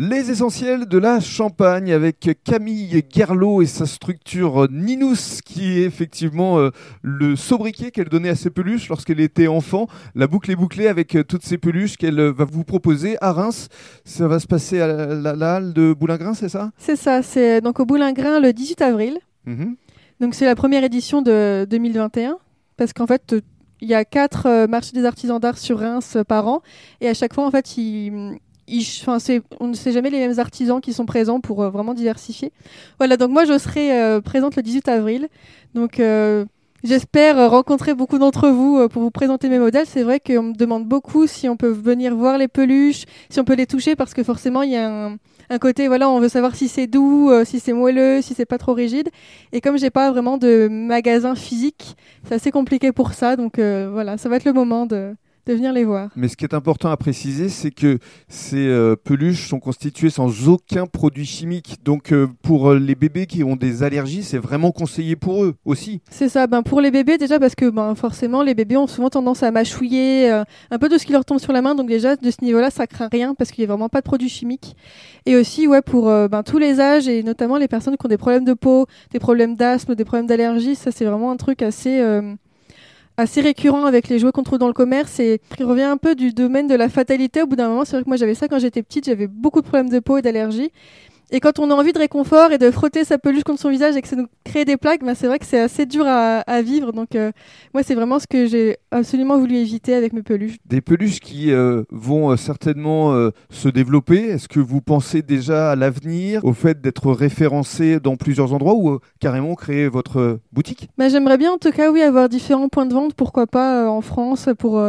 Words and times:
Les 0.00 0.30
essentiels 0.30 0.86
de 0.86 0.96
la 0.96 1.18
Champagne 1.18 1.92
avec 1.92 2.30
Camille 2.44 3.02
Gerlot 3.12 3.62
et 3.62 3.66
sa 3.66 3.84
structure 3.84 4.68
Ninous 4.70 5.40
qui 5.44 5.80
est 5.80 5.82
effectivement 5.82 6.60
euh, 6.60 6.70
le 7.02 7.34
sobriquet 7.34 7.90
qu'elle 7.90 8.08
donnait 8.08 8.28
à 8.28 8.36
ses 8.36 8.50
peluches 8.50 8.88
lorsqu'elle 8.88 9.18
était 9.18 9.48
enfant. 9.48 9.88
La 10.14 10.28
boucle 10.28 10.52
est 10.52 10.56
bouclée 10.56 10.86
avec 10.86 11.16
euh, 11.16 11.24
toutes 11.24 11.42
ces 11.44 11.58
peluches 11.58 11.96
qu'elle 11.96 12.20
euh, 12.20 12.30
va 12.30 12.44
vous 12.44 12.62
proposer 12.62 13.16
à 13.20 13.32
Reims. 13.32 13.66
Ça 14.04 14.28
va 14.28 14.38
se 14.38 14.46
passer 14.46 14.80
à 14.80 14.86
la, 14.86 15.56
halle 15.56 15.72
de 15.72 15.92
Boulingrin, 15.92 16.34
c'est 16.34 16.48
ça? 16.48 16.70
C'est 16.78 16.94
ça, 16.94 17.24
c'est 17.24 17.60
donc 17.60 17.80
au 17.80 17.84
Boulingrin 17.84 18.38
le 18.38 18.52
18 18.52 18.80
avril. 18.82 19.18
Mhm. 19.46 19.74
Donc 20.20 20.36
c'est 20.36 20.46
la 20.46 20.54
première 20.54 20.84
édition 20.84 21.22
de 21.22 21.66
2021 21.68 22.38
parce 22.76 22.92
qu'en 22.92 23.08
fait 23.08 23.34
il 23.80 23.88
y 23.88 23.94
a 23.94 24.04
quatre 24.04 24.66
marchés 24.66 24.92
des 24.92 25.04
artisans 25.04 25.40
d'art 25.40 25.58
sur 25.58 25.80
Reims 25.80 26.18
par 26.28 26.46
an 26.46 26.62
et 27.00 27.08
à 27.08 27.14
chaque 27.14 27.34
fois 27.34 27.44
en 27.44 27.50
fait 27.50 27.76
ils, 27.76 28.38
on 29.60 29.68
ne 29.68 29.74
sait 29.74 29.92
jamais 29.92 30.10
les 30.10 30.18
mêmes 30.18 30.38
artisans 30.38 30.80
qui 30.80 30.92
sont 30.92 31.06
présents 31.06 31.40
pour 31.40 31.62
euh, 31.62 31.70
vraiment 31.70 31.94
diversifier. 31.94 32.52
Voilà 32.98 33.16
donc 33.16 33.30
moi 33.30 33.44
je 33.44 33.58
serai 33.58 33.92
euh, 33.92 34.20
présente 34.20 34.56
le 34.56 34.62
18 34.62 34.88
avril 34.88 35.28
donc 35.74 36.00
euh, 36.00 36.44
J'espère 36.84 37.50
rencontrer 37.50 37.92
beaucoup 37.92 38.20
d'entre 38.20 38.50
vous 38.50 38.88
pour 38.88 39.02
vous 39.02 39.10
présenter 39.10 39.48
mes 39.48 39.58
modèles. 39.58 39.86
C'est 39.88 40.04
vrai 40.04 40.20
qu'on 40.20 40.44
me 40.44 40.52
demande 40.52 40.86
beaucoup 40.86 41.26
si 41.26 41.48
on 41.48 41.56
peut 41.56 41.70
venir 41.72 42.14
voir 42.14 42.38
les 42.38 42.46
peluches, 42.46 43.02
si 43.30 43.40
on 43.40 43.44
peut 43.44 43.56
les 43.56 43.66
toucher, 43.66 43.96
parce 43.96 44.14
que 44.14 44.22
forcément 44.22 44.62
il 44.62 44.70
y 44.70 44.76
a 44.76 44.88
un, 44.88 45.16
un 45.50 45.58
côté, 45.58 45.88
voilà, 45.88 46.08
on 46.08 46.20
veut 46.20 46.28
savoir 46.28 46.54
si 46.54 46.68
c'est 46.68 46.86
doux, 46.86 47.32
si 47.44 47.58
c'est 47.58 47.72
moelleux, 47.72 48.22
si 48.22 48.34
c'est 48.34 48.46
pas 48.46 48.58
trop 48.58 48.74
rigide. 48.74 49.08
Et 49.50 49.60
comme 49.60 49.76
j'ai 49.76 49.90
pas 49.90 50.12
vraiment 50.12 50.38
de 50.38 50.68
magasin 50.70 51.34
physique, 51.34 51.96
c'est 52.28 52.36
assez 52.36 52.52
compliqué 52.52 52.92
pour 52.92 53.12
ça. 53.12 53.34
Donc 53.34 53.58
voilà, 53.58 54.16
ça 54.16 54.28
va 54.28 54.36
être 54.36 54.44
le 54.44 54.52
moment 54.52 54.86
de, 54.86 55.16
de 55.48 55.54
venir 55.54 55.72
les 55.72 55.84
voir. 55.84 56.10
Mais 56.14 56.28
ce 56.28 56.36
qui 56.36 56.44
est 56.44 56.54
important 56.54 56.90
à 56.90 56.96
préciser, 56.96 57.48
c'est 57.48 57.70
que 57.70 57.98
ces 58.28 58.66
euh, 58.68 58.96
peluches 58.96 59.48
sont 59.48 59.60
constituées 59.60 60.10
sans 60.10 60.48
aucun 60.48 60.86
produit 60.86 61.24
chimique. 61.24 61.78
Donc 61.84 62.12
euh, 62.12 62.28
pour 62.42 62.70
euh, 62.70 62.78
les 62.78 62.94
bébés 62.94 63.26
qui 63.26 63.42
ont 63.42 63.56
des 63.56 63.82
allergies, 63.82 64.22
c'est 64.22 64.38
vraiment 64.38 64.70
conseillé 64.72 65.16
pour 65.16 65.44
eux 65.44 65.54
aussi. 65.64 66.02
C'est 66.10 66.28
ça, 66.28 66.46
ben 66.46 66.62
pour 66.62 66.80
les 66.80 66.90
bébés 66.90 67.16
déjà 67.16 67.40
parce 67.40 67.54
que 67.54 67.70
ben 67.70 67.94
forcément 67.94 68.42
les 68.42 68.54
bébés 68.54 68.76
ont 68.76 68.86
souvent 68.86 69.08
tendance 69.08 69.42
à 69.42 69.50
mâchouiller 69.50 70.30
euh, 70.30 70.44
un 70.70 70.78
peu 70.78 70.88
de 70.88 70.98
ce 70.98 71.06
qui 71.06 71.12
leur 71.12 71.24
tombe 71.24 71.38
sur 71.38 71.52
la 71.52 71.62
main, 71.62 71.74
donc 71.74 71.88
déjà 71.88 72.16
de 72.16 72.30
ce 72.30 72.44
niveau-là 72.44 72.70
ça 72.70 72.86
craint 72.86 73.08
rien 73.10 73.34
parce 73.34 73.50
qu'il 73.50 73.62
n'y 73.62 73.70
a 73.70 73.72
vraiment 73.72 73.88
pas 73.88 74.00
de 74.00 74.04
produits 74.04 74.28
chimiques. 74.28 74.76
Et 75.24 75.34
aussi 75.36 75.66
ouais 75.66 75.82
pour 75.82 76.06
ben, 76.06 76.42
tous 76.42 76.58
les 76.58 76.80
âges 76.80 77.08
et 77.08 77.22
notamment 77.22 77.56
les 77.56 77.68
personnes 77.68 77.96
qui 77.96 78.04
ont 78.04 78.08
des 78.08 78.18
problèmes 78.18 78.44
de 78.44 78.54
peau, 78.54 78.86
des 79.12 79.18
problèmes 79.18 79.56
d'asthme, 79.56 79.94
des 79.94 80.04
problèmes 80.04 80.26
d'allergie, 80.26 80.74
ça 80.74 80.90
c'est 80.90 81.04
vraiment 81.04 81.30
un 81.30 81.36
truc 81.36 81.62
assez 81.62 82.00
assez 83.18 83.40
récurrent 83.40 83.84
avec 83.84 84.08
les 84.08 84.18
jouets 84.18 84.32
qu'on 84.32 84.44
trouve 84.44 84.58
dans 84.58 84.68
le 84.68 84.72
commerce 84.72 85.18
et 85.20 85.40
qui 85.56 85.64
revient 85.64 85.82
un 85.82 85.96
peu 85.96 86.14
du 86.14 86.32
domaine 86.32 86.68
de 86.68 86.74
la 86.74 86.88
fatalité. 86.88 87.42
Au 87.42 87.46
bout 87.46 87.56
d'un 87.56 87.68
moment, 87.68 87.84
c'est 87.84 87.96
vrai 87.96 88.04
que 88.04 88.08
moi 88.08 88.16
j'avais 88.16 88.34
ça 88.34 88.48
quand 88.48 88.60
j'étais 88.60 88.82
petite, 88.82 89.04
j'avais 89.06 89.26
beaucoup 89.26 89.60
de 89.60 89.66
problèmes 89.66 89.90
de 89.90 89.98
peau 89.98 90.16
et 90.16 90.22
d'allergie. 90.22 90.70
Et 91.30 91.40
quand 91.40 91.58
on 91.58 91.70
a 91.70 91.74
envie 91.74 91.92
de 91.92 91.98
réconfort 91.98 92.52
et 92.52 92.58
de 92.58 92.70
frotter 92.70 93.04
sa 93.04 93.18
peluche 93.18 93.44
contre 93.44 93.60
son 93.60 93.68
visage 93.68 93.96
et 93.96 94.02
que 94.02 94.08
ça 94.08 94.16
nous 94.16 94.28
crée 94.44 94.64
des 94.64 94.76
plaques, 94.78 95.04
ben 95.04 95.14
c'est 95.14 95.26
vrai 95.26 95.38
que 95.38 95.44
c'est 95.44 95.60
assez 95.60 95.84
dur 95.84 96.04
à, 96.06 96.38
à 96.40 96.62
vivre. 96.62 96.92
Donc 96.92 97.14
euh, 97.14 97.32
moi, 97.74 97.82
c'est 97.82 97.94
vraiment 97.94 98.18
ce 98.18 98.26
que 98.26 98.46
j'ai 98.46 98.78
absolument 98.90 99.38
voulu 99.38 99.56
éviter 99.56 99.94
avec 99.94 100.14
mes 100.14 100.22
peluches. 100.22 100.56
Des 100.64 100.80
peluches 100.80 101.20
qui 101.20 101.52
euh, 101.52 101.82
vont 101.90 102.30
euh, 102.30 102.36
certainement 102.36 103.12
euh, 103.12 103.30
se 103.50 103.68
développer. 103.68 104.20
Est-ce 104.20 104.48
que 104.48 104.60
vous 104.60 104.80
pensez 104.80 105.20
déjà 105.22 105.72
à 105.72 105.76
l'avenir, 105.76 106.44
au 106.44 106.54
fait 106.54 106.80
d'être 106.80 107.12
référencé 107.12 108.00
dans 108.00 108.16
plusieurs 108.16 108.54
endroits 108.54 108.74
ou 108.74 108.98
carrément 109.20 109.54
créer 109.54 109.88
votre 109.88 110.40
boutique? 110.52 110.88
Ben, 110.96 111.10
J'aimerais 111.10 111.36
bien 111.36 111.52
en 111.52 111.58
tout 111.58 111.72
cas, 111.72 111.90
oui, 111.90 112.00
avoir 112.00 112.28
différents 112.30 112.68
points 112.70 112.86
de 112.86 112.94
vente, 112.94 113.14
pourquoi 113.14 113.46
pas 113.46 113.90
en 113.90 114.00
France, 114.00 114.48
pour, 114.58 114.82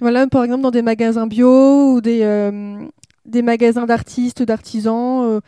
voilà, 0.00 0.26
par 0.26 0.44
exemple 0.44 0.62
dans 0.62 0.70
des 0.70 0.82
magasins 0.82 1.26
bio 1.26 1.94
ou 1.94 2.00
des, 2.02 2.20
euh, 2.22 2.78
des 3.26 3.42
magasins 3.42 3.86
d'artistes, 3.86 4.42
d'artisans, 4.42 5.24
euh, 5.24 5.40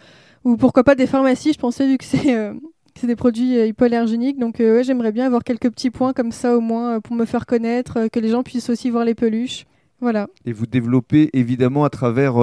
ou 0.44 0.56
pourquoi 0.56 0.84
pas 0.84 0.94
des 0.94 1.06
pharmacies, 1.06 1.52
je 1.52 1.58
pensais, 1.58 1.86
vu 1.86 1.98
que 1.98 2.04
c'est 2.04 2.34
euh, 2.34 2.54
c'est 2.98 3.06
des 3.06 3.16
produits 3.16 3.56
euh, 3.58 3.66
hypoallergéniques. 3.66 4.38
Donc 4.38 4.60
euh, 4.60 4.76
ouais, 4.76 4.84
j'aimerais 4.84 5.12
bien 5.12 5.26
avoir 5.26 5.44
quelques 5.44 5.70
petits 5.70 5.90
points 5.90 6.12
comme 6.12 6.32
ça 6.32 6.56
au 6.56 6.60
moins 6.60 6.96
euh, 6.96 7.00
pour 7.00 7.14
me 7.16 7.24
faire 7.24 7.46
connaître, 7.46 7.98
euh, 7.98 8.08
que 8.08 8.20
les 8.20 8.28
gens 8.28 8.42
puissent 8.42 8.70
aussi 8.70 8.90
voir 8.90 9.04
les 9.04 9.14
peluches. 9.14 9.64
Voilà. 10.00 10.28
Et 10.44 10.52
vous 10.52 10.66
développez 10.66 11.28
évidemment 11.32 11.82
à 11.82 11.90
travers 11.90 12.34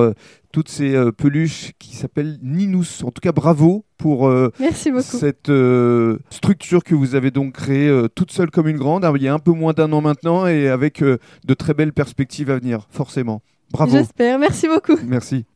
toutes 0.51 0.67
ces 0.67 0.93
peluches 1.15 1.71
qui 1.79 1.95
s'appellent 1.95 2.37
Ninous. 2.41 3.05
En 3.05 3.11
tout 3.11 3.21
cas, 3.21 3.31
bravo 3.31 3.85
pour 3.95 4.29
Merci 4.59 4.91
cette 4.99 5.49
structure 6.29 6.83
que 6.83 6.93
vous 6.93 7.15
avez 7.15 7.31
donc 7.31 7.53
créée 7.53 7.89
toute 8.13 8.33
seule 8.33 8.51
comme 8.51 8.67
une 8.67 8.75
grande, 8.75 9.09
il 9.15 9.23
y 9.23 9.29
a 9.29 9.33
un 9.33 9.39
peu 9.39 9.53
moins 9.53 9.71
d'un 9.71 9.93
an 9.93 10.01
maintenant 10.01 10.45
et 10.47 10.67
avec 10.67 11.01
de 11.01 11.53
très 11.53 11.73
belles 11.73 11.93
perspectives 11.93 12.51
à 12.51 12.59
venir, 12.59 12.87
forcément. 12.89 13.41
Bravo. 13.71 13.91
J'espère. 13.91 14.39
Merci 14.39 14.67
beaucoup. 14.67 14.97
Merci. 15.05 15.43